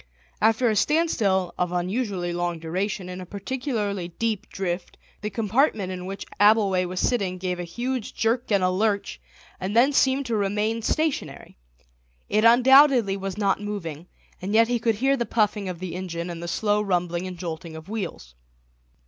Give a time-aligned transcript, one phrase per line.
[0.41, 6.07] After a standstill of unusually long duration in a particularly deep drift the compartment in
[6.07, 9.21] which Abbleway was sitting gave a huge jerk and a lurch,
[9.59, 11.55] and then seemed to remain stationary;
[12.29, 14.07] it undoubtedly was not moving,
[14.41, 17.37] and yet he could hear the puffing of the engine and the slow rumbling and
[17.37, 18.33] jolting of wheels.